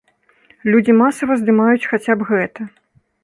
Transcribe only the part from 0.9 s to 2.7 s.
масава здымаюць хаця б гэта.